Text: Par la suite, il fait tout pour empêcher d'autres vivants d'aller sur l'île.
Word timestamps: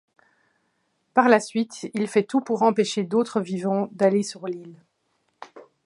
Par 1.13 1.29
la 1.29 1.39
suite, 1.39 1.87
il 1.93 2.07
fait 2.07 2.23
tout 2.23 2.41
pour 2.41 2.63
empêcher 2.63 3.03
d'autres 3.03 3.39
vivants 3.39 3.87
d'aller 3.91 4.23
sur 4.23 4.47
l'île. 4.47 4.83